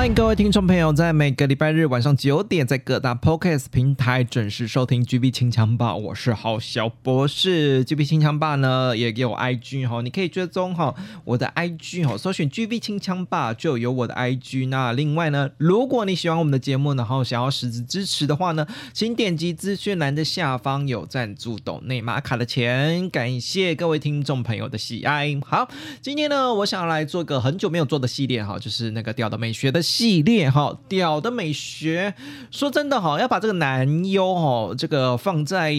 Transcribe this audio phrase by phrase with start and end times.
[0.00, 5.94] 欢迎各位听众朋友，在每个礼拜日晚上九点，在各大 Podcast 平台准时收听 GB 清枪吧。
[5.94, 10.94] 我是好小博士，GB 清枪吧呢也有 IG 哈，你可以追踪哈
[11.26, 14.68] 我的 IG 哈，搜寻 GB 清枪吧就有我的 IG。
[14.68, 25.38] 那另外呢，如果你喜欢我们的节目，然后想要实质支持的话呢，请点击资讯栏的下方有赞助斗内马卡的钱，感谢各位听众朋友的喜爱。
[25.44, 25.68] 好，
[26.00, 29.84] 今天呢，我想来做个很久没有做的系列哈，就是那个屌的美学的。
[29.90, 32.14] 系列哈，屌的美学，
[32.52, 35.74] 说真的哈，要把这个男优哈，这个放在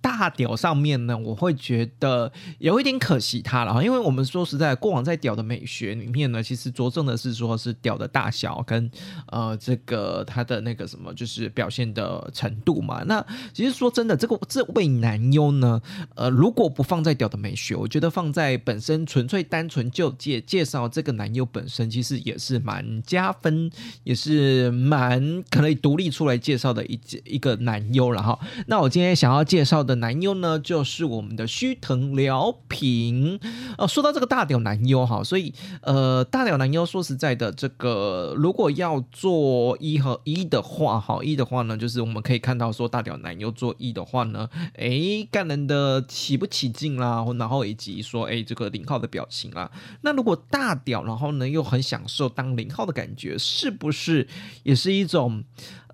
[0.00, 8.90] 大屌上面呢，我会觉得有一点可惜他了哈，因为我们说实在，过往在屌的美学里面呢，其实着重的是说是屌的大小跟
[9.28, 13.02] 呃这个他的那个什么，就是表现的程度嘛。
[13.06, 15.80] 那其实说真的，这个这位男优呢，
[16.16, 23.70] 呃，如果不放在屌的美学，我觉得放在本身纯粹单纯就介介绍这个男优本身，其实也是蛮加分分
[24.04, 28.38] 也是蛮可以独立出来介绍的一一个男优了哈。
[28.68, 33.38] 那我今天想要介绍的男优呢，就是我们的须藤辽平。
[33.76, 49.70] 哦，说到这个大屌男优哈，所以呃，大屌男优说实在的，这个如果要做一和一的话，哈，一的话呢，就是我们可以看到说大屌男优做一的话呢，哎，干人的起不起劲啦，然后以及说哎这个零号的表情啦。
[50.00, 53.33] 那如果大屌，然后呢又很享受当零号的感觉。
[53.38, 54.26] 是不是
[54.62, 55.44] 也是一种，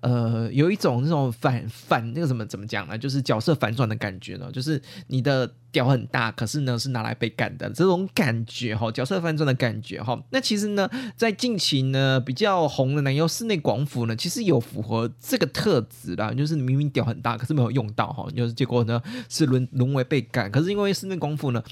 [0.01, 2.97] 呃，有一种那种反反那个什么怎么讲呢？
[2.97, 4.51] 就是角色反转的感觉呢？
[4.51, 10.19] 就是你的屌很大，可是呢是拿来被干的这种感觉哈，角色反转的感觉哈。
[10.31, 20.51] 那其实呢，在近期呢比较红的男优室内广府呢，其实有符合这个特质啦，就是明明屌很大，可是没有用到哈，就是结果呢是沦沦为被干。
[20.51, 21.63] 可是因为室内广府呢。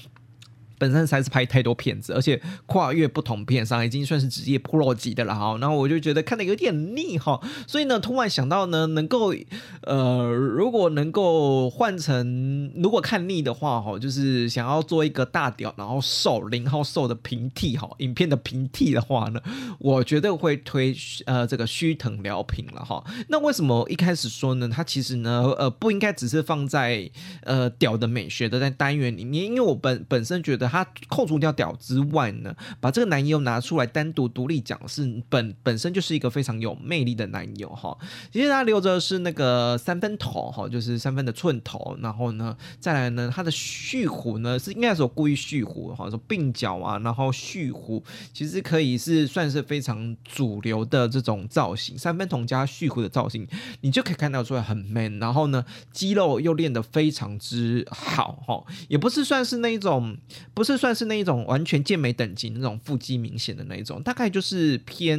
[0.80, 5.58] 本身才是拍太多片子，而且跨越不同片商，已经算是职业 pro 级的了哈。
[5.60, 9.34] 然后我就觉得看的有点腻哈，所以呢，突然想到呢，能够
[9.82, 19.42] 呃，如果能够换成如果看腻的话哈，就是想要做一个大屌，然后瘦零号瘦的平替哈，影片的平替的话呢，
[19.78, 20.96] 我觉得会推
[21.26, 23.04] 呃这个须藤辽平了哈。
[23.28, 24.66] 那为什么一开始说呢？
[24.66, 27.10] 他其实呢呃不应该只是放在
[27.42, 30.69] 呃屌的美学的在单元里面，因为我本本身觉得。
[30.70, 37.96] 他扣除掉屌之外呢，把这个男优拿出来单独独立讲，是本本身就是一个非常有魅力的男友哈。
[38.32, 48.02] 其实他留着是那个三分头哈，就是三分的寸头，然后呢，再来呢，他的蓄胡呢是应该是故意蓄胡哈，说鬓角啊，然后蓄胡，
[48.32, 53.46] 其实可以是算是非常主流的这种造型，三分头加蓄胡的造型，
[53.80, 60.16] 你就可以看到出来很 man，然后呢，肌肉又练得非常之好哈，也不是算是那一种。
[60.60, 65.18] 不是算是那一种完全健美等级那种腹肌明显的那一种，大概就是偏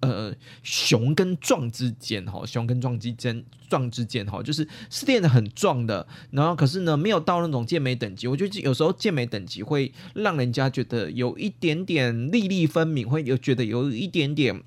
[0.00, 14.62] 呃雄跟壮之间哈，雄跟壮之间壮之间哈，就是是练的很壮的，然后可是呢没有到那种健美等级，我觉得有时候健美等级会让人家觉得有一点点粒粒分明，会有觉得有一点点。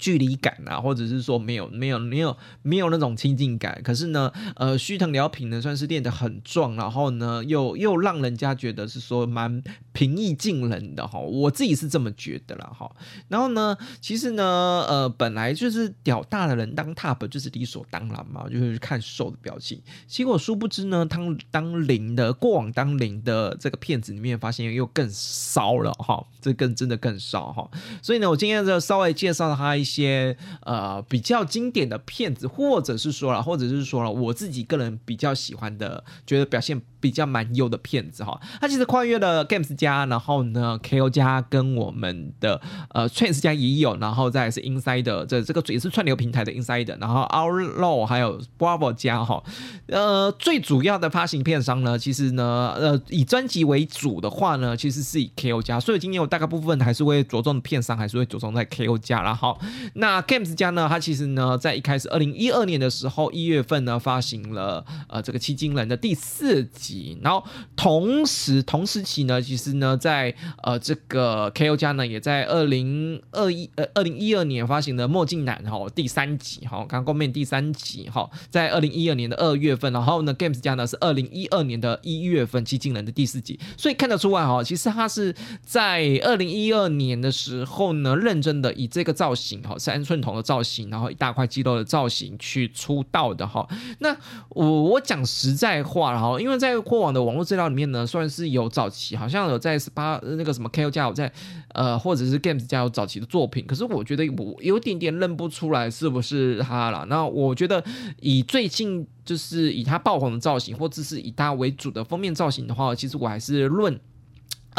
[0.00, 9.62] 距离感啊，或者是说没有没有没有没有那种亲近感，可是呢，呃，须藤辽平呢算是练得很壮，然后呢又又让人家觉得是说蛮
[9.92, 12.90] 平易近人的哈，我自己是这么觉得啦哈。
[13.28, 14.42] 然后呢，其实呢，
[14.88, 19.78] 呃，本来就是屌大的人当 top 就是理所当然嘛，就是看瘦的表情。
[20.06, 27.68] 结果殊不知呢，当当零的过往当零的这个片子里面发现又更骚了哈，这更真的更骚哈。
[28.00, 30.00] 所以呢，我今天就稍微介绍了他一些。
[30.00, 38.38] 些呃比较经典的片子，或者是说了，或者是说了，我自己个人比较喜欢的，觉得表现比较蛮优的片子哈。
[38.60, 42.60] 它其实跨越了 Games 家，然后呢 KO 家跟我们的
[42.90, 49.42] 呃 Trans 家也有，然后再是 Inside 的这这个也是串流平台的 Insider，然后 Outlaw 还有 Bravo 家哈。
[49.86, 59.34] 呃，最主要的发行片商呢，其实呢，呃，以专辑为主的话呢，其实是以 KO 家，所以今天我大概部分还是会着重的片商，还是会着重在 KO 家啦。
[59.34, 59.58] 好。
[59.94, 66.89] 那 Games 家呢，它其实呢，在一开始二零一二年的时候，一月份呢发行了呃这个七金人的第四集。
[67.22, 67.44] 然后
[67.76, 85.34] 同时同时期呢，其实呢，在呃这个 KO 家呢，也在二零二一呃二零一二年发行的《墨镜男》哈第三集哈，刚刚后面第三集哈，在二零一二年的二月份，然后呢 Games 家呢是二零一二年的一月份，七金人的第四集，所以看得出来哈，其实他是
[85.64, 93.68] 在二零一二年的时候呢，认真的以这个造型哈，三寸头的造型，然后一大块肌肉的造型去出道的哈。
[93.98, 94.16] 那
[94.50, 101.32] 我我讲实在话了哈，因为在过往的网络资料里面呢，算是有早期，好像有在十八那个什么 KO 加有在
[101.74, 107.06] 呃，或者是 Games 加有早期的作品，可是我觉得我有点点认不出来是不是他了。
[107.08, 107.82] 那我觉得
[108.20, 113.98] 以最近就是以他爆红的造型，或者是以他为主的封面造型的话，其实我还是论。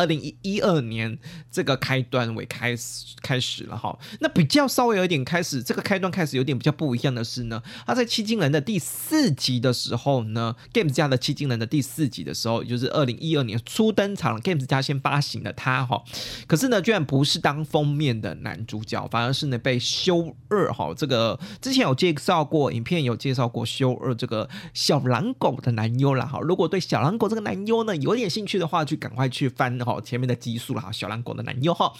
[0.01, 1.15] 二零一二年
[1.51, 16.03] 这个开端为开始开始了哈，那比较稍微有一点开始，这个开端开始有点比较不一样的是呢，他在七金人的第四集的时候呢，Games 家的七金人的第四集的时候，也就是二零一二年初登场，Games 家先发行了他哈，
[16.47, 29.90] 可是呢，居然不是当封面的男主角，反而是呢被修二哈，这个之前有介绍过，影片有介绍过修二这个小狼狗的男优了哈，如果对小狼狗这个男优呢有点兴趣的话，就赶快去翻哈。
[29.99, 31.91] 前面的基数了哈，小狼狗的男优哈。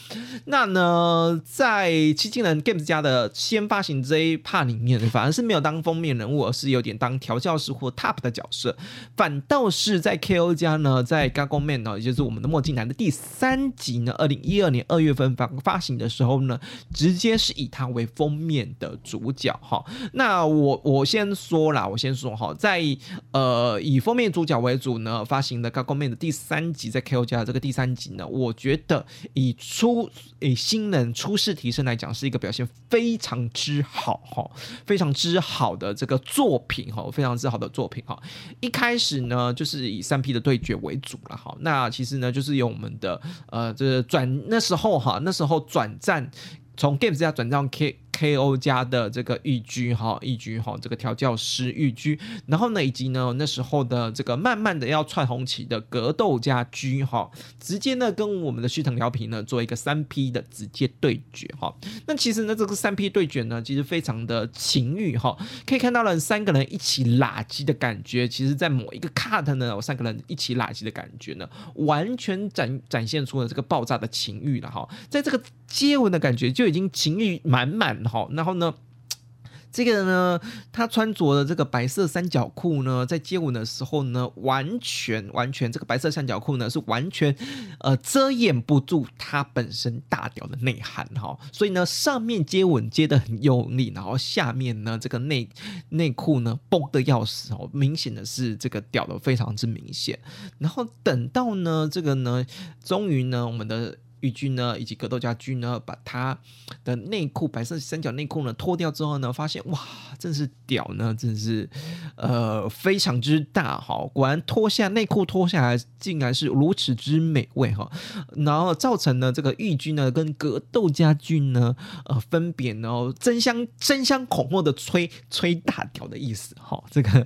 [0.46, 8.78] 那呢，在七金人 Games 家的先发行这一 part 里面，反而是没有当封面人物，而是有点当调教师或 Top 的角色。
[9.18, 16.60] 反倒是在 KO 家呢，在 GAGOMAN 呢，也就是我们的墨镜男的第三集呢，二零一二年二月份发发行的时候呢，
[16.94, 19.84] 直接是以他为封面的主角哈。
[20.14, 22.84] 那我我先说啦，我先说哈，在
[23.32, 27.71] 呃以封面主角为主呢，发行的 GAGOMAN 的第三集在 KO 家这个第。
[27.72, 30.10] 第三集呢，我觉得以初
[30.40, 34.52] 以新人初试提升来讲，是一个表现非常之好哈，
[34.86, 38.22] 非常之好的这个作品哈，非常之好的作品哈。
[38.60, 41.56] 一开始呢，就是以三 P 的对决为主了哈。
[41.62, 46.30] 那其实呢，就是有我们的呃，这个转那时候哈，那时候转战
[46.76, 48.01] 从 Games 家转战 K。
[48.12, 61.74] KO 家的这个玉居哈，玉居哈，这个调教师玉居，然后呢，以及呢那时候的这个慢慢的要串红旗的格斗家居哈，直接呢跟我们的须藤辽平呢做一个三 P 的直接对决哈。
[62.08, 78.01] 那其实呢这个三 P 对决呢，其实非常的情欲哈，可以看到了三个人一起拉机的感觉，其实在某一个 cut 呢，有三个人一起拉机的感觉呢，完全展展现出了这个爆炸的情欲了哈，在这个接吻的感觉就已经情欲满满。
[78.06, 78.74] 好，然后呢，
[79.72, 80.38] 这个呢，
[80.74, 87.34] 他穿着的这个白色三角裤呢，在接吻的时候呢，完全完全这个白色三角裤呢是完全
[87.80, 95.48] 呃遮掩不住他本身大屌的内涵哈，所以呢，上面接吻接的很用力，然后下面呢这个内
[95.88, 100.20] 内裤呢崩的要死哦，明显的是这个屌的非常之明显，
[100.58, 102.46] 然后等到呢这个呢，
[102.84, 103.98] 终于呢我们的。
[104.22, 106.38] 玉君呢，以及格斗家军呢，把他
[106.84, 109.80] 的内裤白色三角内裤呢脱掉之后呢，发现哇，
[110.18, 111.70] 真是屌呢，真是
[112.16, 114.08] 呃非常之大哈！
[114.14, 117.92] 果然脱下内裤脱下来，竟然是如此之美味哈！
[118.36, 121.76] 然后造成了这个玉君呢跟格斗家军呢，
[122.06, 126.82] 呃，分别呢争相争相恐后的吹吹大屌的意思哈！
[126.92, 127.26] 这个，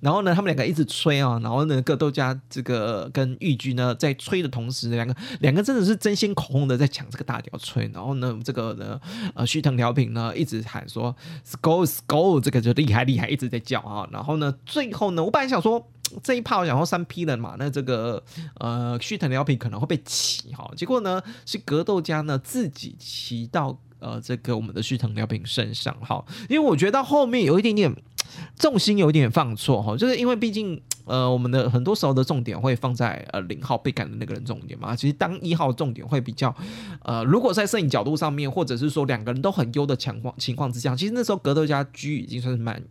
[0.00, 6.35] 然后呢，他们两个一直吹啊，然后呢，格斗家这个跟玉君呢在吹的同时，两个两个真的是争先。
[6.36, 9.00] 口红的在抢这个大吊吹，然后呢，这个呢，
[9.34, 14.06] 呃，须藤辽平呢一直喊说 “Skull Skull”，这个就厉害厉害，一直在叫啊。
[14.12, 15.84] 然后呢，最后呢，我本来想说
[16.22, 18.22] 这一炮然后三 P 了嘛，那这个
[18.60, 27.92] 呃须藤辽平可能会被骑哈，结果呢是格斗家呢自己骑到呃这个我们的须藤辽平身上哈，因为我觉得到后面有一点点
[28.56, 30.80] 重心有一点放错哈，就是因为毕竟。
[31.06, 34.94] 呃，我们的很多时候的重点会放在呃零号被赶的那个人重点嘛。
[34.94, 36.54] 其实当一号重点会比较，
[37.02, 42.82] 呃，如果在摄影角度上面，或者是说两个人都很优的情况情况之下，其实那时候格斗家居已经算是蛮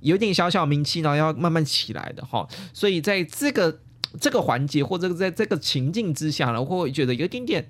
[0.00, 2.46] 有点小小名气，然后要慢慢起来的哈。
[2.72, 3.80] 所以在这个
[4.20, 7.66] 这个环节或者在这个情境之下呢，会觉得有一点点。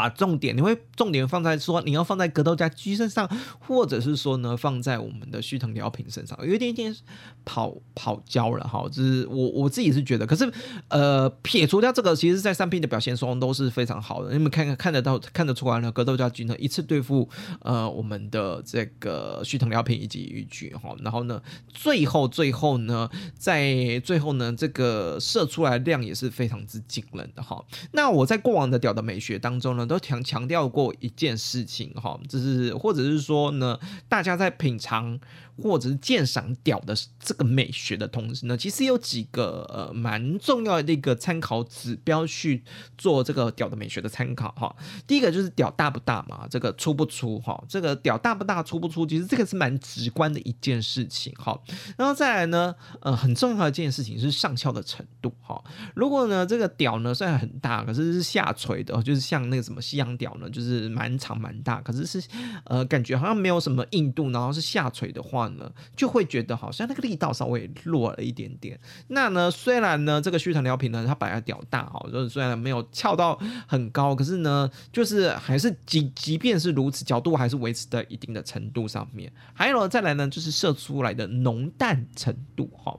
[0.00, 3.28] 把重点，你会重点放在说你要放在格斗家居身上，
[3.58, 6.96] 或者是说呢放在我们的须藤辽平身上，有一点点
[7.44, 8.88] 跑跑焦了哈。
[8.90, 10.50] 就是我我自己是觉得，可是
[10.88, 14.32] 呃撇除掉这个，其实在三 P 的表现中都是非常好的。
[14.32, 17.28] 你们看看看得到看得出来呢，格斗家居呢一次对付
[17.60, 27.62] 呃我们的这个须藤辽平以及玉居哈，然后呢最后最后呢在最后呢这个射出来量也是非常之惊人的哈。
[27.92, 29.86] 那我在过往的屌的美学当中呢。
[29.90, 33.76] 都强强调过一件事情哈，就是或者是说呢，
[34.08, 35.18] 大家在品尝
[35.56, 42.62] 或者是鉴赏屌的这个美学的同时呢，其实有几个呃蛮重要的一个参考指标去
[42.96, 44.74] 做这个屌的美学的参考哈。
[45.06, 51.60] 第一个就是屌大不大嘛，这个粗不粗哈，这个屌大不大粗不粗，其实这个是蛮直观的一件事情哈。
[51.98, 55.62] 然后再来呢，呃，很重要的一件事情是上翘的程度哈。
[55.94, 62.22] 如果呢这个屌呢虽然很大，可是是下垂的，就是像那个什么西洋屌呢，就是蛮长蛮大，可是是
[62.64, 65.49] 呃感觉好像没有什么硬度，然后是下垂的话。
[65.96, 68.78] 就会觉得好像那个力道稍微弱了一点点。
[69.08, 79.32] 那呢，虽然呢，这个虚藤良品呢，它本来屌大哈，就是虽然没有翘到很高，可是呢，就是还是即即便是如此，角度还是维持在一定的程度上面。
[79.52, 82.98] 还有再来呢，就是射出来的浓淡程度哈。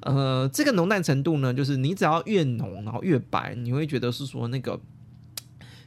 [0.00, 4.80] 呃，这个浓淡程度呢，就是你只要越浓，然后越白，你会觉得是说那个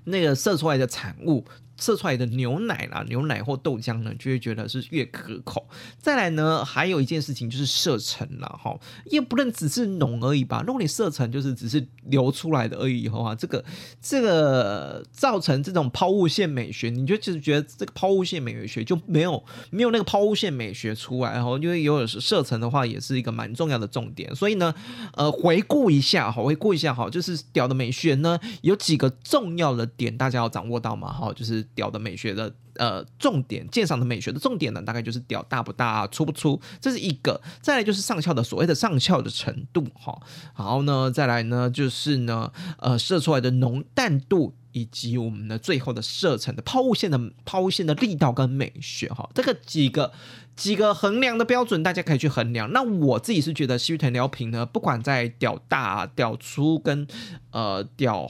[0.06, 1.46] 那个射出来的产物。
[1.82, 5.68] 射出来的牛奶啦，牛奶或豆浆呢，就会觉得是越可口。
[5.98, 10.64] 再来呢，还有一件事情就是射程了哈，也不能只是浓而已吧。
[10.66, 13.66] 如果你射程就是只是流出来的而已以后啊，这个
[14.00, 24.36] 这个造成这种抛物线美学，你就就是觉得这个抛物线美学就没有没有那个抛物线美学出来，然后因为有射程的话，也是一个蛮重要的重点。
[24.36, 24.72] 所以呢，
[25.16, 31.66] 呃，回顾一下哈，回顾一下哈，就是屌的美学呢，有几个重要的点，大家要掌握到嘛哈，就是。
[31.76, 37.42] 屌的美学的呃重点，鉴赏的美学的重点呢，大概就是屌大不大，粗不粗，这是一个。
[37.62, 40.20] 再来就是上翘的所谓的上翘的程度哈，
[40.58, 50.12] 然后呢，再来呢就是呢呃射出来的浓淡度，以及我们的最后的射程的抛物线的抛物线的力道跟美学哈，这个几个
[50.56, 52.72] 几个衡量的标准，大家可以去衡量。
[52.72, 57.08] 那我自己是觉得西域藤疗瓶呢，不管在屌大、屌粗跟
[57.52, 58.30] 呃屌。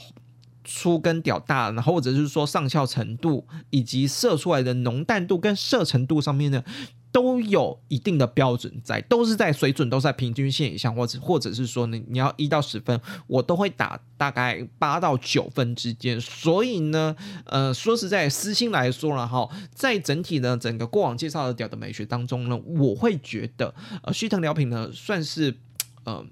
[0.64, 6.62] 粗跟屌大，然后或者是说上翘程度，以及射出来的浓淡度跟射程度上面呢，
[7.10, 16.20] 都有一定的标准在，都是在水准都在平均线以上，或者或者是说呢，你要一到十分，我都会打大概八到九分之间。
[16.20, 17.14] 所以呢，
[17.44, 25.56] 呃，说实在，私心来说了哈，在整体的整个过往介绍的屌的美学当中呢，我会觉得，呃，须藤良品呢算是，
[26.04, 26.24] 呃。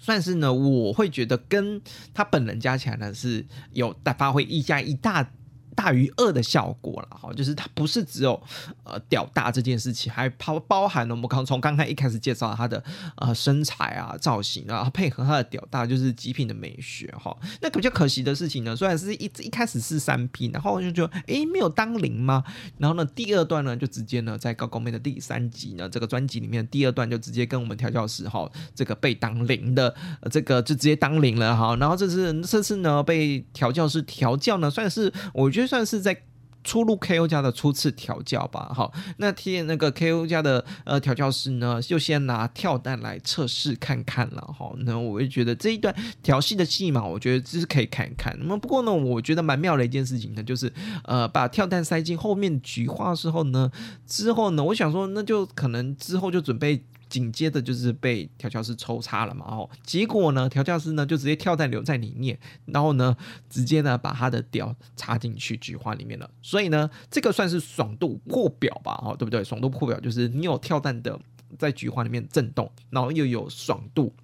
[0.00, 1.80] 算是呢，我会觉得跟
[2.14, 5.30] 他本人加起来呢是有在发挥一加一大。
[5.74, 8.40] 大于二的效果了哈，就是它不是只有
[8.84, 12.82] 呃屌大这件事情，还包包含了我们刚从刚才一开始介绍它的
[13.16, 17.36] 呃身材啊造型啊，配合它的屌大就是极品的美学哈。
[17.62, 22.42] 那比较可惜的事情呢，虽然是一一开始是三 P，然后就觉得诶没有当零吗？
[22.78, 29.94] 然后呢第二段呢就直接呢在高高妹的第三集呢这个专辑里面第二段就直接跟我们调教师哈这个被当零的
[30.30, 31.76] 这个就直接当零了哈。
[31.76, 35.59] 然后这次这次呢被调教师调教呢算是我觉得。
[35.60, 36.16] 就算是在
[36.64, 48.34] 初入 KO 家的初次调教吧，好，那天那个 KO 家的呃调教师呢，就先拿跳蛋来测试看看了，哈，那我就觉得这一段调戏的戏嘛，我觉得这是可以看一看。
[48.38, 50.72] 那么不过呢，我觉得蛮妙的一件事情呢，就是
[51.04, 53.70] 呃把跳蛋塞进后面菊花之后呢，
[54.06, 56.82] 之后呢，我想说那就可能之后就准备。
[57.10, 63.14] 紧接着就是被调教师抽插了嘛，哦，结果呢，调教师呢就直接跳弹留在里面，然后呢，
[63.50, 69.44] 直接呢把他的屌插进去菊花里面了，所以呢，这个算是爽度破表吧，哦，对不对？
[69.44, 71.18] 爽度破表就是你有跳弹的
[71.58, 74.14] 在菊花里面震动，然后又有爽度。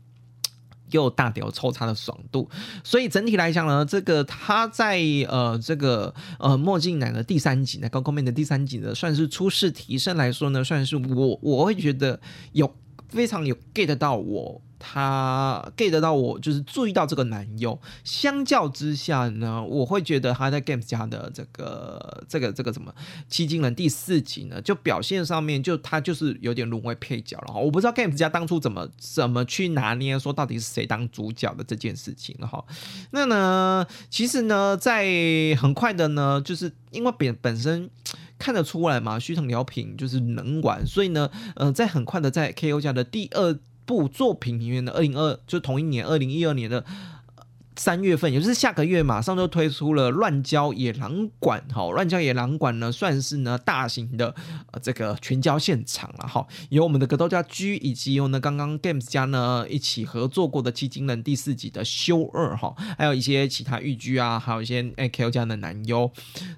[0.90, 2.48] 又大屌抽他的爽度，
[2.84, 12.20] 所以整体来讲呢，这个他在呃这个呃墨镜男的第三集呢，高空面的第三集呢，算是初试提升来说呢，算是我我会觉得
[12.52, 12.72] 有
[13.08, 14.60] 非常有 get 到我。
[14.78, 17.78] 他 get 到我，就是注意到这个男优。
[18.04, 22.94] 相较之下呢，我会觉得他在 Games 家的这个、这个、这个什么
[23.28, 27.60] 七金人第四集呢，就表现上面就他就是有点沦为配角了哈。
[27.60, 32.64] 我不知道 Games 家当初怎么怎么去拿捏说到底是谁当主角的这件事情了哈。
[33.12, 35.06] 那呢，其实呢，在
[35.58, 37.88] 很快的呢，就是因为本本身
[38.38, 43.58] 看得出来嘛，虚藤良品就是能玩，所以呢，呃，在很快的在 KO 家的第二。
[43.86, 46.84] 部作品里面的二零二，就同一年二零一二年的
[47.78, 51.62] 三月份，也就是下个月，马上就推出了乱交野狼馆。
[51.72, 54.34] 哈，乱交野狼馆呢，算是呢大型的
[54.72, 56.26] 呃这个群交现场了。
[56.26, 66.10] 哈，有我们的格斗家 G，以及有呢刚刚 Games 家呢一起合作过的七金人第四集的修二哈，还有一些其他御居啊，还有一些 AKO 家的男优，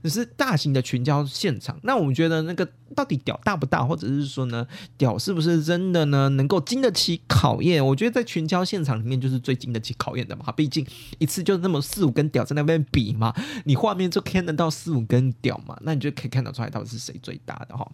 [0.04, 1.80] 只是大型的群交现场。
[1.82, 2.66] 那我们觉得那个。
[2.95, 4.66] 到底屌大不大，或者是说呢，
[4.97, 7.85] 屌是不是真的呢，能够经得起考验？
[7.85, 10.87] 我觉得在群交现场里面就是最经得起考验的嘛，毕竟
[11.18, 17.90] 一次就那么四五根屌在那边比嘛，你画面就看得到四五根屌嘛，那你就可以看得出来到底是谁最大的哈。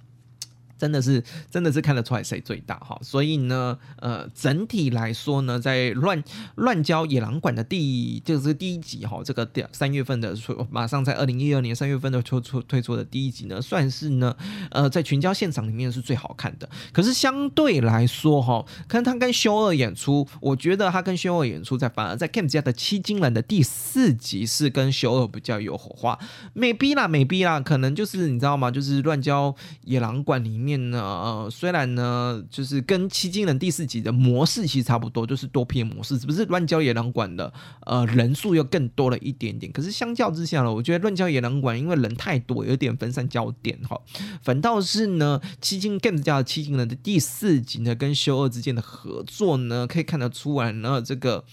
[0.77, 6.23] 真的是，真的是看得出来谁最大哈，所以呢，呃，整体来说呢，在乱
[6.57, 14.37] 乱交野狼馆的第就是第一集哈，这个第三月份的出，马上在二零一二年三月份的推出推出的第一集呢，算是呢，
[14.73, 16.69] 呃，在群交现场里面是最好看的。
[16.93, 26.19] 可是相对来说哈，看他跟修二演出，我觉得他跟修二演出在反而在 Camp 家的七金人的第四集是跟修二比较有火花
[26.53, 28.73] 美逼啦美逼啦，可能就是你知道吗？
[28.73, 29.55] 就是乱交
[29.85, 30.64] 野狼馆里面。
[30.65, 37.53] 面呢，呃，虽然呢，就是跟七金人第四集的模式其实差不多，就是多篇模式，是不是乱交野狼馆的
[37.85, 39.71] 呃人数又更多了一点点。
[39.71, 44.01] 可是相较之下呢，我觉得乱交野狼馆因为人太多，有点分散焦点哈。
[44.43, 51.45] 反倒是呢，七金 Games 家的七金人的第四集呢，跟修二之间的合作呢，可以看得出来呢，这个。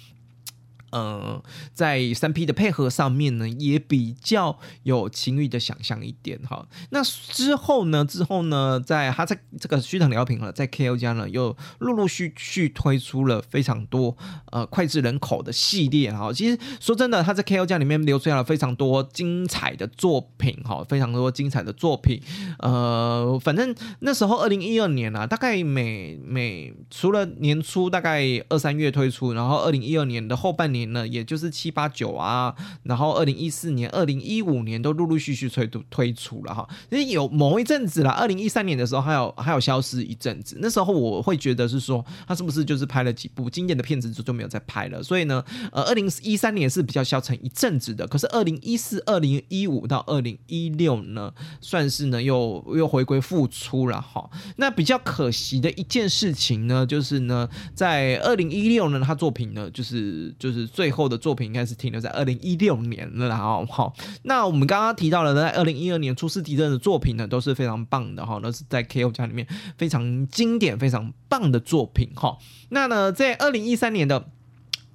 [0.92, 1.42] 呃，
[1.74, 6.68] 在三 P 的配合上面呢，也比较有情欲的想象一点哈。
[6.90, 14.18] 那之后呢，之后呢，在他在这个虚藤良平了，在 KO 家呢，又陆陆续续推出了非常多
[14.52, 16.34] 呃脍炙人口的系列哈。
[16.34, 22.22] 其实说真的，他在 KO 家里面留出来了非常多精彩的作品哈，非常多精彩的作品。
[22.60, 30.81] 呃，反正那时候二零一二年啊，大概每每除了年初大概二三月推出，然后二零一二年的后半年。
[30.88, 36.68] 呢，也就是七八九啊，然后二零一四年、二零一五年都陆陆续续推推推出了哈。
[36.90, 45.04] 其实有某一阵子啦，二零一三年的时候还有还有消失一阵子，那时候我会觉得是说他是不是就是拍了几部经典的片子就就没有再拍了。
[45.04, 48.08] 所以呢，呃，二零一三年是比较消沉一阵子的。
[48.08, 54.30] 可是二零一四、二零一五到二零一六呢，算是呢又又回归复出了哈。
[54.56, 60.71] 那比较可惜的一件事情呢，就是呢，在二零一六呢，他作品呢就是就是。
[60.72, 69.48] 最后的作品应该是停留在二零一六年了，然后好，那我们刚刚提到了在二零一二年初次地震的作品呢，都是非常棒的哈，那是在 KO 家里面
[69.78, 72.38] 非常经典、非常棒的作品哈。
[72.70, 74.30] 那呢，在二零一三年的。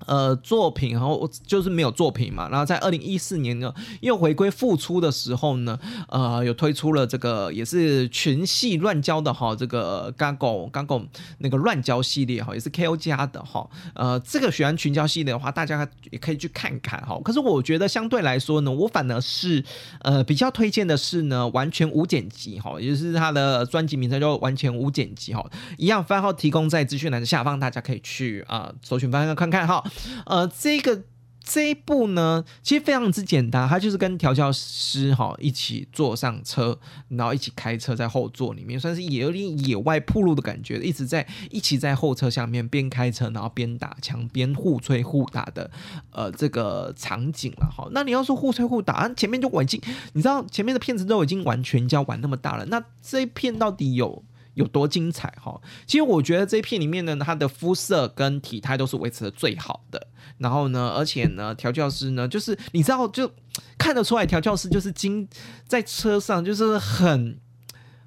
[0.05, 2.49] 呃，作品，然后就是没有作品嘛。
[2.51, 11.07] 然后在二零一四年呢，又回归复出的时候呢，呃，有推出了这个也是群系乱交的哈，这个 Gago Gago
[11.39, 13.69] 那个乱交系列哈，也是 KO 家的哈。
[13.95, 17.19] 呃，这个喜欢群交系列的话，大家也可以去看看哈。
[17.25, 19.65] 可是我觉得相对来说呢，我反而是
[20.03, 25.45] 呃比较推荐的是呢，完全无剪辑哈，也就是他的专辑名称叫完全无剪辑哈。
[25.79, 29.83] 一样番号提供在资讯栏的下方，大家可以去啊、呃、搜寻番号看看哈。
[30.25, 31.03] 呃，这个
[31.45, 36.77] 这一步呢，其实非常之简单，他就是跟调教师哈一起坐上车，
[37.09, 45.71] 然后一起开车在后座里面，算是也有点野外铺路的感觉，一直在一起在后车下面边开车，然后边打枪边互吹互打的
[46.11, 47.89] 呃这个场景了哈。
[47.93, 49.81] 那你要说互吹互打，前面就已经
[50.15, 54.25] 你知道前面的片子都已经玩群交玩那么大了，那这一片到底有？
[54.57, 55.59] 有多精彩哈？
[55.87, 60.09] 其实我觉得这一片里面呢，他的肤色跟体态都是维持的最好的。
[60.39, 63.31] 然后呢，而且呢，调教师呢，就是你知道，就
[63.79, 65.27] 看得出来，调教师就是经
[65.67, 67.39] 在车上就是很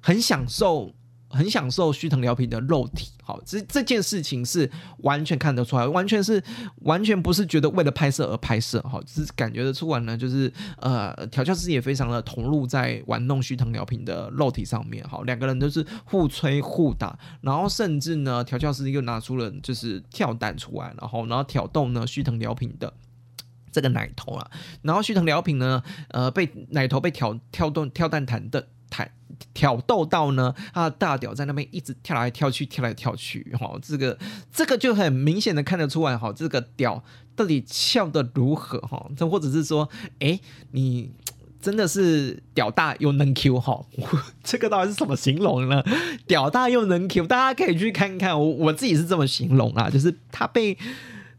[0.00, 0.92] 很享受。
[1.30, 6.42] 很享受须藤辽平的肉体，好，这这件事情是完全看得出来，完全是
[6.82, 22.92] 完全不是觉得为了拍摄而拍摄，哈，只是感觉得出来呢，就是呃，调教师也非常的投入在玩弄须藤辽平的肉体上面，好，两个人都是互吹互打，然后甚至呢，调教师又拿出了就是跳弹出来，然后然后挑动呢须藤辽平的
[23.70, 24.50] 这个奶头啊，
[24.82, 28.66] 然后须藤辽平呢，呃，被奶头被挑跳动跳弹弹的。
[29.54, 34.18] 挑逗到呢，他的大屌在那边一直跳来跳去，跳来跳去，哈，这个
[34.52, 37.02] 这个就很明显的看得出来，哈，这个屌
[37.34, 40.38] 到底翘得如何，哈，这或者是说，哎，
[40.72, 41.10] 你
[41.60, 43.84] 真的是屌大又能 Q，哈，
[44.44, 45.82] 这个到底是怎么形容呢？
[46.26, 50.76] 屌大又能 Q，大家可以去看看，我我自己是这么形容啊，就是他被。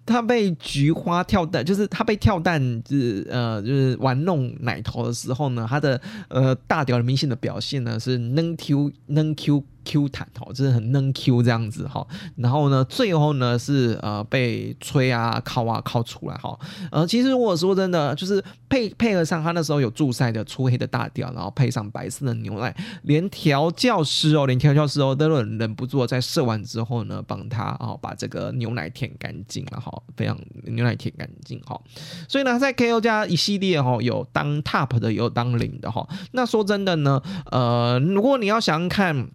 [0.05, 12.06] 他被菊花跳蛋，就是他被跳蛋，就是呃，就是玩弄奶头的时候呢，他的呃大屌的明显的表现呢是能 Q 能 Q Q 弹哦，就是很嫩 Q 这样子哈。
[12.36, 16.58] 然后呢，最后呢是呃被吹啊、烤啊、烤出来哈。
[16.91, 31.80] 呃，其实如果说真的，就是配配合上他那时候有助塞的粗黑的大调，然后配上白色的牛奶，连调教师哦，连调教师哦都忍忍不住在射完之后呢，帮他哦把这个牛奶舔干净了哈，非常牛奶舔干净哈。
[32.28, 36.08] 所以呢，在 KO 家一系列哈，有当 top 的，有当零的哈。
[36.32, 39.30] 那说真的呢，呃，如果你要想看。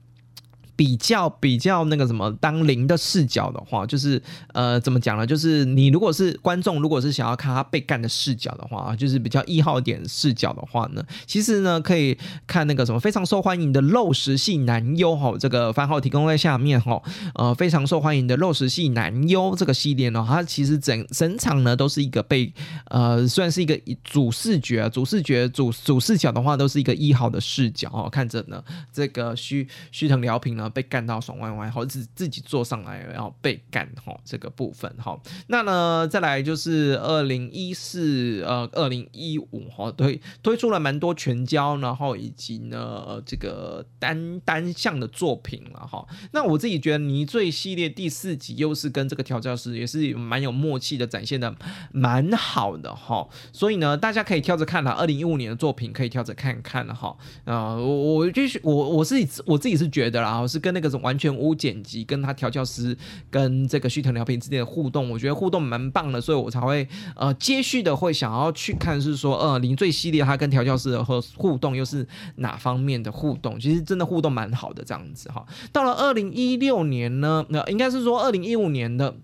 [0.76, 5.26] 比较比较那个什么当零的视角的话，就是呃怎么讲呢？
[5.26, 17.02] 就是你如果是观众，如果是想要看他被干的视角的话，就是比较一号点视角的话呢，其实呢可以看那个什么非常受欢迎的肉食系男优哈，这个番号提供在下面哈，
[17.34, 22.52] 呃非常受欢迎的肉食系男优这个系列呢，它其实整整场呢都是一个被
[22.90, 28.62] 呃算是一个主视觉、主视觉、主主视角的话，都是一个一号的视角哦，看着呢
[28.92, 30.65] 这个须须藤辽平呢。
[30.68, 35.18] 被干到爽歪歪，或者自自己坐上来，然后被干哈这个部分哈。
[35.48, 46.06] 那呢，再来就是二零一四呃二零一五哈推推出了蛮多全交，然后以及呢这个单单项的作品了哈。
[46.32, 51.54] 那我自己觉得泥醉系列第四集又是跟这个调教师也是蛮有默契的，展现的
[51.92, 53.28] 蛮好的哈。
[53.52, 57.16] 所以呢，大家可以挑着看了，二零一五年的作品可以挑着看看哈。
[57.44, 60.66] 啊，我我就是我我自己我自己是觉得啦，是是。
[60.66, 62.98] 跟那个是完全无剪辑，跟他调教师
[63.30, 72.04] 跟这个虚藤辽平之间的互动，我觉得互动蛮棒的，所以我才会呃接续的会想要去看，是说呃零最系列他跟调教师的和互动又是
[72.38, 73.60] 哪方面的互动？
[73.60, 75.46] 其实真的互动蛮好的这样子哈。
[75.70, 79.14] 到了二零一六年呢，那应该是说二零一五年的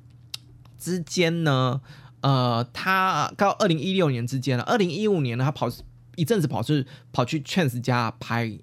[0.78, 1.80] 之间呢，
[2.20, 4.62] 呃，他到二零一六年之间了。
[4.62, 5.68] 二零一五年呢，他跑
[6.14, 8.60] 一阵子跑去跑去 Chance 家拍。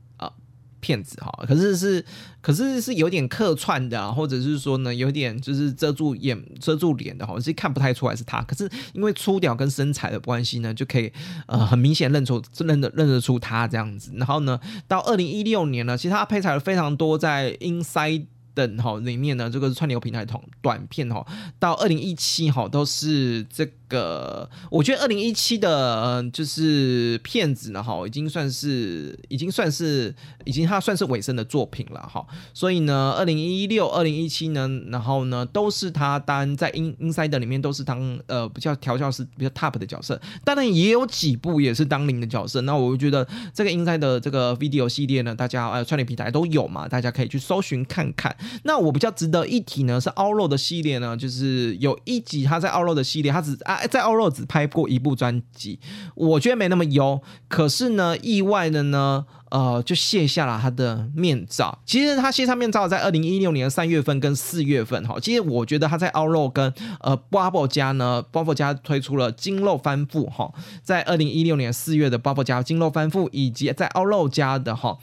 [0.80, 2.04] 骗子哈，可是是，
[2.42, 8.42] 可是是有点客串的啊，或者是说呢，有点就是遮住眼、遮住脸的哈，是看不太出来是他。
[8.44, 11.12] 可是因为粗屌跟身材的关系呢，就可以
[11.48, 14.12] 呃很明显认出、认得、认得出他这样子。
[14.16, 18.26] 然后呢，到二零一六年呢，其实他配彩了非常多在 Inside。
[18.54, 21.26] 等哈里面呢，这个是串流平台同短片哈，
[21.60, 30.14] 到二零一七哈都是这个，我觉得二零一七的嗯就是片子呢哈，已经算是已经算是
[30.46, 48.36] 已经它算是尾声的作品了哈，所以呢，二零一六、二零一七呢，然后呢都是他当在 In Inside 里面都是当呃比较调教师比较 top 的角色，当然也有几部也是当零的角色，那我觉得这个 Inside 的这个 video 系列呢，大家呃串流平台都有嘛，大家可以去搜寻看看。
[48.64, 55.80] 那我比较值得一提呢，是 Outro 的系列呢，就是有一集他在 Outro 的系列，他只啊在 Outro 只拍过一部专辑，
[56.16, 57.22] 我觉得没那么优。
[57.48, 61.80] 可是呢，意外的呢，呃，就卸下了他的面罩。
[61.86, 65.20] 其实他卸下面罩在二零一六年三月份跟四月份哈。
[65.20, 74.98] 其实我觉得他在 Outro 跟呃 Bravo 家呢，Bravo 家推出了筋肉翻覆哈，在二零一六年四月的 Bravo 家筋肉翻覆，以及在 Outro 家的哈。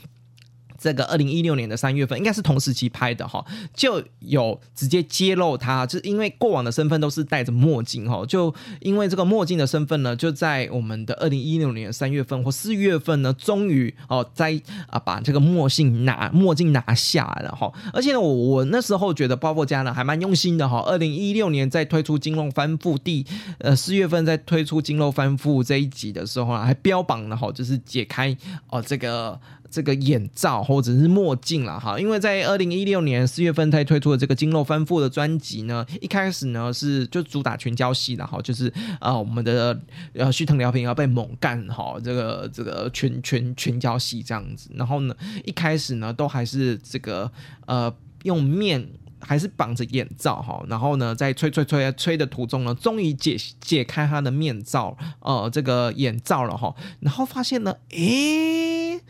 [0.87, 3.45] 这个二零一六年的三月份，应该是同时期拍的哈，
[3.75, 23.27] 就有直接揭露他，就是因为过往的身份都是戴着墨镜哈，就因为这个墨镜的身份呢，就在我们的二零一六年三月份或四月份呢，终于哦在啊把这个墨镜拿墨镜拿下来了哈，而且呢，我我那时候觉得包括家呢还蛮用心的哈，二零一六年在推出筋肉翻覆第
[23.59, 28.37] 呃四月份在推出筋肉翻覆这一集的时候呢，还标榜了哈，就是解开
[28.71, 29.41] 哦这个。
[29.71, 39.79] 这个眼罩或者是墨镜了哈，因为在二零一六年四月份才推出的这个筋肉翻覆的专辑呢，一开始呢是就主打全交戏的哈，就是啊我们的
[40.15, 47.31] 呃须藤辽平要被猛干哈，这个这个全全全交戏这样子，然后呢一开始呢都还是这个
[47.67, 48.87] 呃用面
[49.21, 59.01] 还是绑着眼罩哈，然后呢在吹吹吹吹的途中呢，终于解解开他的面罩呃这个眼罩了哈，然后发现呢诶。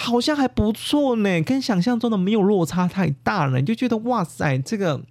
[0.00, 5.02] 好像还不错呢，跟想象中的没有落差太大了，你就觉得哇塞，这个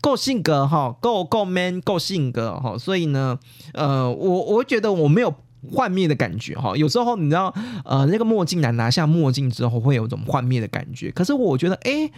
[0.00, 3.38] 够性格哈，够够 man，够性格哈，所以呢，
[3.72, 5.32] 呃，我我觉得我没有
[5.72, 12.10] 幻灭的感觉哈，有时候你知道，呃，那个墨镜男拿下墨镜之后会有一种幻灭的感觉，可是我觉得，哎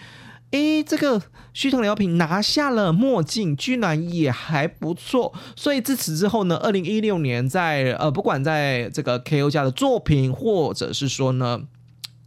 [0.52, 1.20] 哎，这个
[1.52, 11.60] 虚藤辽平拿下了墨镜，居然也还不错，所以自此之后呢，二零一六年在呃，不管在这个 KO 家的作品，或者是说呢。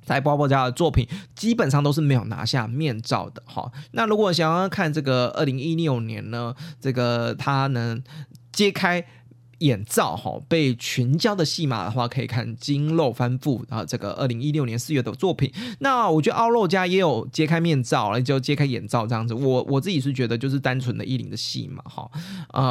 [0.07, 3.69] 在包包家的作品基本上都是没有拿下面罩的哈。
[3.91, 8.01] 那如果想要看这个二零一六年呢，这个他能
[8.53, 9.05] 揭开
[9.59, 15.51] 眼罩哈被群交的戏码的话，可以看金肉翻覆啊，这个二零一六年四月的作品。
[15.79, 19.33] 那我觉得奥肉家也有揭开面罩，就揭开眼罩这样子。
[19.33, 22.09] 我我自己是觉得就是单纯的衣领的戏码哈，
[22.49, 22.61] 啊、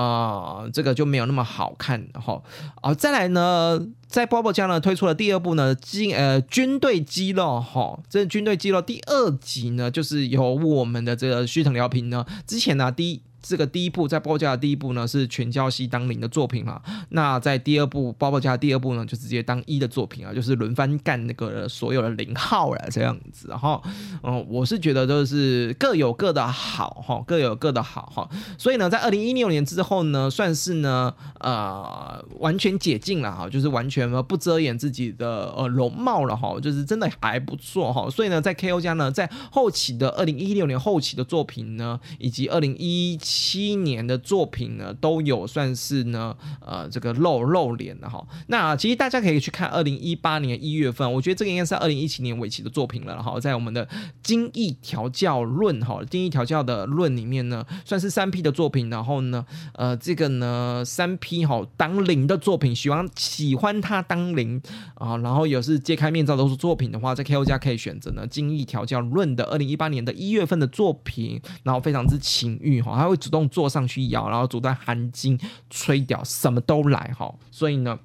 [0.62, 2.42] 呃，这个就没有那么好看哈。
[2.82, 13.22] 啊，再来呢，在 Bobo 家呢推出了第二部呢，军呃军队肌肉哈，这军队肌肉第二集呢，就是由我们的这个须藤辽平呢，之前呢第一。
[13.48, 23.80] 这个第一部在包家的第一部呢是全教系当零的作品了，那在第二部包包家的第二部呢就直接当一的作品啊，就是轮番干那个所有的零号了这样子哈，
[24.24, 28.28] 嗯，我是觉得就是各有各的好哈，各有各的好哈，
[28.58, 43.35] 所以呢，在二零一六年之后呢，算是呢呃完全解禁了哈，就是完全不遮掩自己的呃容貌了哈，就是真的还不错哈，所以呢，在 KO 家呢，在后期的二零一六年后期的作品呢，以及二零一七。
[43.38, 48.26] 七年的作品呢，都有算是呢，呃，这个露露脸的哈。
[48.46, 53.38] 那其实大家可以去看二零一八年一月份，我觉得这个应该是二零一七年尾期的作品了哈。
[53.38, 53.84] 在我们的
[54.22, 58.88] 《精益调教论》哈，《精益调教的论》里面呢，算是三 P 的作品。
[58.88, 59.44] 然后呢，
[59.74, 64.62] 呃，这个呢，三 P 哈当零的作品，喜欢喜欢他当零
[64.94, 73.14] 啊，然后也是揭开面罩都是作品的话，在 KO 家可以选择呢，《精益调教论》的二零一八年的一月份的作品，然后非常之情欲哈，他会。
[73.26, 75.36] 主动坐上去摇，然后主动含金
[75.68, 77.34] 吹屌，什么都来哈。
[77.50, 77.98] 所以呢，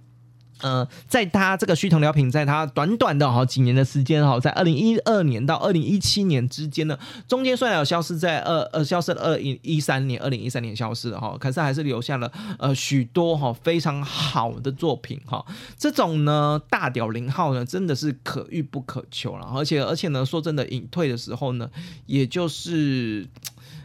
[0.61, 15.45] 呃，在他这个虚藤辽平，在他短短的好几年的时间哈，在二零一二年到二零一七年之间呢，中间虽然有消失在二呃消失了二零一三年，二零一三年消失了哈，可是还是留下了呃许多哈非常好的作品哈。
[15.77, 21.69] 这种呢大屌零号呢，真的是可遇不可求了，而且而且呢，说真的，隐退的时候呢，
[22.07, 23.27] 也就是。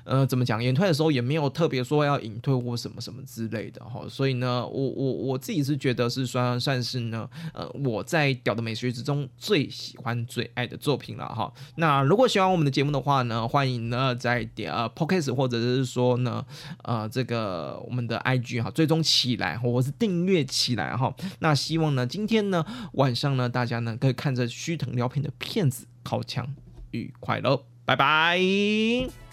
[0.06, 0.62] 呃，怎么讲？
[0.62, 11.52] 隐退的时候也没有特别说要隐退或什么什么之类的哈，所以呢，我我我自己是觉得是算算是呢，呃，我在屌的美学之中最喜欢最爱的作品了哈。
[11.74, 16.46] 那如果喜欢我们的节目的话呢，欢迎呢在点呃 Podcast 或者是说呢
[16.84, 21.12] 呃这个我们的 IG 哈追踪起来或是订阅起来哈。
[21.40, 26.54] 那希望呢今天呢晚上呢大家呢可以看着虚藤辽平的片子，靠墙
[26.92, 29.25] 愉快喽，拜拜。